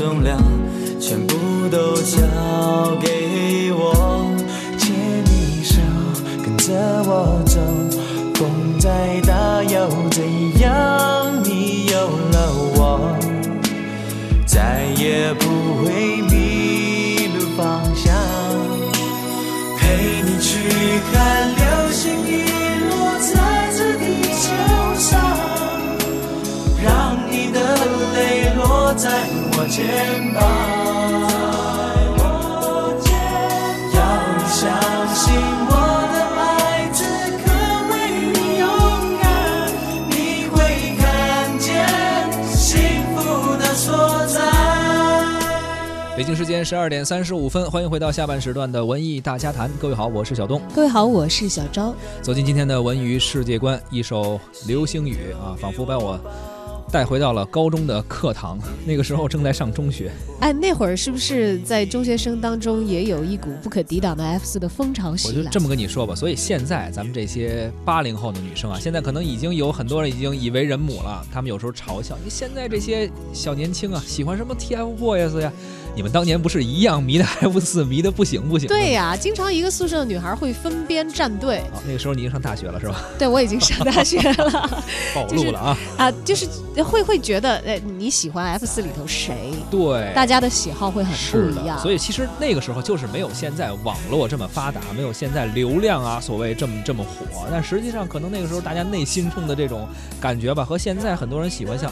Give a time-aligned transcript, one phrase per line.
[0.00, 0.38] 重量
[0.98, 1.36] 全部
[1.68, 2.16] 都交
[3.02, 4.24] 给我，
[4.78, 4.94] 牵
[5.26, 5.76] 你手，
[6.42, 6.72] 跟着
[7.04, 7.60] 我走，
[8.34, 10.24] 风再大又怎
[10.58, 11.44] 样？
[11.44, 11.98] 你有
[12.32, 13.14] 了我，
[14.46, 18.16] 再也不会迷路方向，
[19.76, 20.56] 陪你去
[21.12, 22.46] 看流星雨
[22.88, 24.48] 落在这地球
[24.98, 25.10] 上。
[26.82, 27.60] 让你的
[28.14, 29.10] 泪落在
[29.62, 29.84] 我肩
[30.32, 30.40] 膀。
[33.92, 34.00] 要
[34.32, 34.64] 你相
[35.14, 35.36] 信
[35.68, 35.70] 我
[36.14, 37.04] 的爱，此
[37.44, 37.44] 刻
[37.90, 37.92] 为
[38.32, 38.64] 你勇
[39.20, 39.28] 敢，
[40.08, 40.56] 你会
[40.96, 41.04] 看
[41.58, 41.68] 见
[42.56, 43.20] 幸福
[43.58, 44.40] 的所在。
[46.16, 49.70] 北京时间十二点三十五分，欢迎回到下半时段的文艺大家谈。
[49.78, 50.62] 各位好，我是小东。
[50.74, 51.94] 各位好，我是小昭。
[52.22, 56.18] 走进今天的文娱世界观，一首《流星雨》啊，仿佛把我
[56.92, 58.58] 带回到了高中的课堂。
[58.84, 60.10] 那个时候正在上中学，
[60.40, 65.44] 哎，那会儿是不是在中学生当中也有一股不可抵挡的 F 四的风潮我袭来？
[65.44, 66.14] 就这么跟你说吧。
[66.14, 71.24] 所以现在咱们这些八零后的女生啊，现在可能已经有很多人已经以为人母了。
[71.32, 75.52] 他们有时候嘲笑你现在这些小年轻啊，喜欢什么 TFBOYS 呀？
[75.94, 78.68] 你们当年不是一样迷的 F 四，迷的不行不行？
[78.68, 81.58] 对呀、经常一个宿舍的女孩会分编站队。
[81.72, 83.02] 哦，那个时候你已经上大学了是吧？
[83.18, 84.82] 对我已经上大学了
[85.14, 85.78] 暴露了啊！
[85.98, 86.46] 啊，就是
[86.82, 89.52] 会会觉得，呃，你喜欢 F 四里头谁？
[89.70, 91.78] 对，大家的喜好会很，不一样。
[91.78, 97.46] 所以其实那个时候就是没有现在网络这么发达，没有现在流量啊，所谓这么这么火。
[97.50, 99.88] 但实际上，可能那个时候大家内心中的这种
[100.20, 101.90] 感觉吧，和现在很多人喜欢像，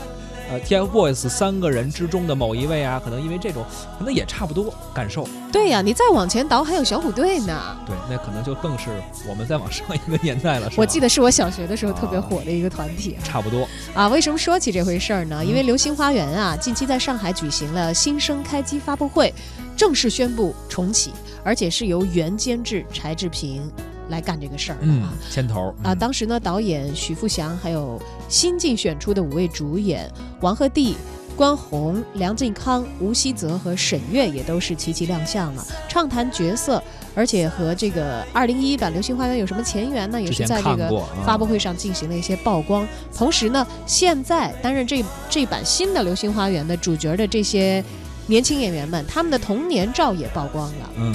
[0.51, 3.65] 呃，TFBOYS 三个人之中的某一位啊，可能因为这种，
[3.99, 5.29] 可能也差不多感受。
[5.53, 7.77] 对呀、你再往前倒还有小虎队呢。
[7.87, 8.89] 对，那可能就更是
[9.29, 10.71] 我们再往上一个年代了。
[10.71, 13.17] 是我记得是我小学的时候特别火的一个团体。
[13.23, 13.69] 差不多。
[13.95, 15.45] 啊，为什么说起这回事儿呢？
[15.45, 19.33] 因为嗯流星花园啊，近期在上海举行了新生开机发布会，
[19.77, 21.13] 正式宣布重启，
[21.45, 23.71] 而且是由原监制柴智屏
[24.09, 30.11] 来干这个事儿啊。，牵头啊，嗯当时呢，导演许富祥还有新晋选出的五位主演
[30.41, 30.95] 王鹤棣、
[31.37, 36.83] 关宏、梁靖康、吴希泽和沈月也都是齐齐亮相了，畅谈角色，
[37.15, 40.21] 而且和这个二零一一版《流星花园》有什么前缘呢？
[40.21, 40.91] 也是在这个
[41.25, 42.87] 发布会上进行了一些曝光。
[43.15, 47.85] 同时呢，现在担任这这版新的《流星花园》的主角的这些
[48.27, 50.91] 年轻演员们，他们的童年照也曝光了。
[50.97, 51.15] 嗯，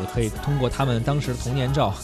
[0.00, 1.94] 也可以通过他们当时的童年照，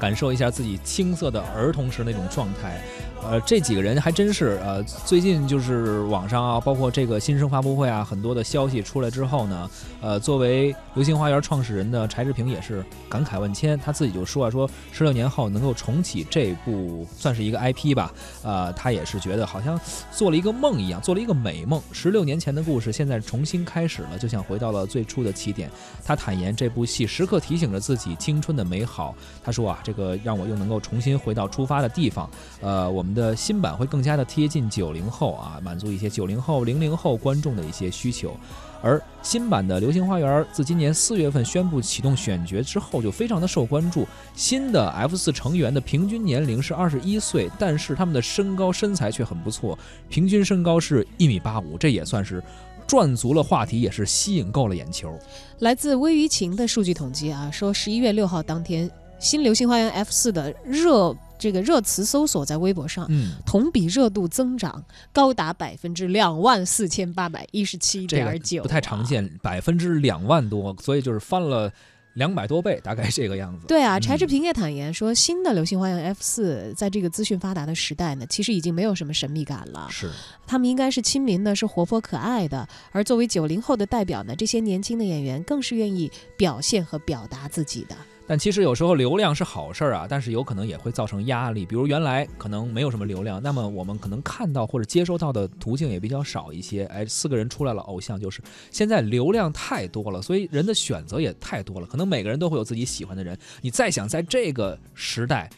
[0.00, 2.80] 感受一下自己青涩的儿童时那种状态。
[3.20, 9.68] 呃，这几个人还真是呃，最近就是网上啊，包括这个新生发布会啊，很多的消息出来之后呢，
[10.00, 18.12] 呃，作为流星花园创始人的柴智屏也是感慨万千，他自己就说啊，说十六年后能够重启这部算是一个 IP 吧，
[18.44, 19.78] 呃，他也是觉得好像
[20.12, 21.82] 做了一个梦一样，做了一个美梦。
[21.90, 25.68] 十六年前的故事现在重新开始了，就像回到了最初的起点。
[26.04, 29.14] 他坦言，这部戏时刻提醒着自己青春的美好。
[29.42, 32.28] 他说啊，这个让我又能够重新回到出发的地方。
[32.60, 38.36] 呃，我们的新版会更加的贴近九零后啊，满足一些九零后、零零后观众的一些需求。
[38.80, 44.06] 而新版的《流星花园》自今年四月份宣布启动选角之后，就非常的受关注。
[44.34, 49.76] 新的 F 四成员的平均年龄是二十一岁，但是他们的身高身材却很不错，
[50.08, 52.40] 平均身高是一米八五，这也算是
[52.88, 55.16] 赚足了话题，也是吸引够了眼球。
[55.60, 58.90] 来自微舆情的数据统计啊，说十一月六号当天，
[59.20, 63.06] 新《流星花园 F 四》的热这个热词搜索在微博上。
[63.10, 64.82] 嗯，同比热度增长
[65.12, 69.04] 高达百分之两万四千八百一十七点九，不太常。
[69.04, 71.70] 见，百分之两万多，所以就是翻了
[72.18, 73.66] 两百多倍，大概这个样子。
[73.66, 79.86] 对啊，柴智嗯屏也坦言说，新的《流星花园 F 四》在这个资讯发达的时代呢，其实已经没有什么神秘感了。
[79.90, 80.10] 是，
[80.46, 82.68] 他们应该是亲民的，是活泼可爱的。
[82.90, 87.96] 而作为九零后的代表呢，这些年轻的演员更是愿意表现和表达自己的。
[88.28, 91.64] 但其实有时候流量是好事儿啊，但是有可能也会造成压力。
[91.64, 96.84] 比如原来可能没有什么流量，那么我们可能看到或者接收到的途径也比较少一些。
[96.84, 103.36] 哎，四个人出来了，偶像就是现在流量太多了，所以人的选择也太多了，可能每个人都会有自己喜欢的人。
[103.62, 105.48] 你再想在这个时代，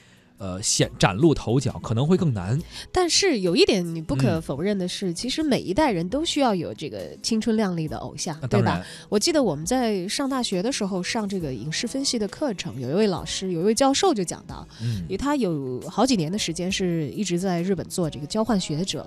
[0.41, 2.59] 呃，显崭露头角，可能会更难。
[2.91, 8.83] 但是有一点你不可嗯否认的是，其实每一代人都需要有这个青春靓丽的偶像，对吧？
[9.11, 19.07] 我记得我们在上大学的时候上这个影视分析的课程，有一位老师，有一位教授就讲到，嗯因为他有好几年的时间是一直在日本做这个交换学者。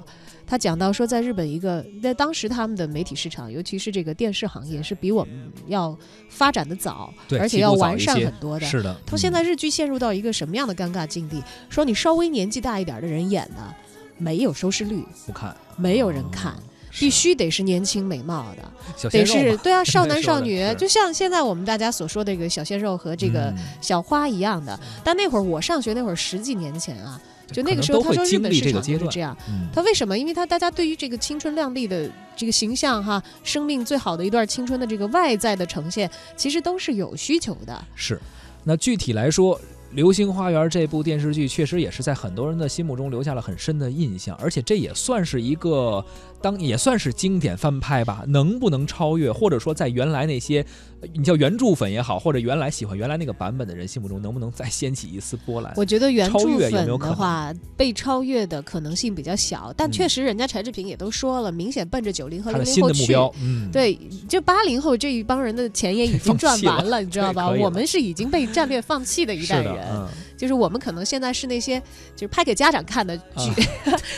[0.53, 5.97] 他讲到说，在日本一个在当时他们的媒体市场，尤其是这个电视行业，是比我们要
[6.29, 8.65] 发展的早，而且要完善很多的。
[8.67, 11.41] 是的，他现嗯在日剧陷入到一个什么样的尴尬境地？
[11.71, 13.75] 说你稍微年纪大一点的人演的，
[14.19, 16.55] 没有收视率，不看，没有人看。
[16.99, 24.79] 必须得是年轻美貌的，得是 对啊，少男少女，就像现在我们大家所说的这个小鲜肉和这个嗯小花一样的。
[25.03, 27.19] 但那会儿我上学那会儿十几年前啊，
[27.51, 29.35] 就那个时候他说日本市场就是这样。
[29.49, 30.17] 嗯他为什么？
[30.17, 37.83] 因为他大家对于这个青春靓丽的这个形象哈，生命最好的一段青春的这个外在的呈现，其实都是有需求的。
[37.95, 38.21] 是，
[38.63, 39.59] 那具体来说，
[39.95, 46.03] 《流星花园》这部电视剧确实也是在很多人的心目中留下了很深的印象，而且这也算是一个
[46.41, 48.23] 当也算是经典翻拍吧。
[48.27, 50.65] 能不能超越，或者说在原来那些
[51.01, 55.73] 呃你叫原著粉也好，或者原来喜欢原来那个版本的人心目中，能不能再掀起一丝波澜？
[55.75, 62.95] 我觉得原著粉的话，被超越的可能性比较小，但嗯确实人家柴智屏也都说了，明显奔着九零和他的零零后去。
[62.95, 63.97] 新的目标，嗯，，对，
[64.27, 67.49] 就八零后这一帮人的钱也已经 赚完了，你知道吧？
[67.59, 70.07] 我们是已经被战略放弃的一，代人，嗯，
[70.37, 71.79] 就是我们可能现在是那些
[72.15, 73.51] 就是拍给家长看的剧、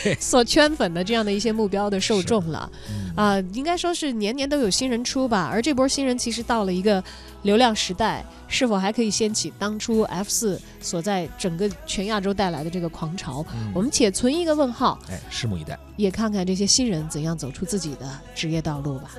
[0.02, 5.48] 对 所圈粉的这样的一些目标的受众了嗯啊、应该说是年年都有新人出吧。
[5.50, 7.02] 而这波新人其实到了一个
[7.42, 13.42] 流量时代，是否还可以掀起当初 F 四所在整个全亚洲带来的这个狂潮？
[13.54, 15.78] 嗯我们且存一个问号，哎，拭目以待。
[15.96, 19.10] 也看看这些新人怎样走出自己的职业道路吧。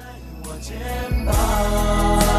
[1.26, 2.37] 要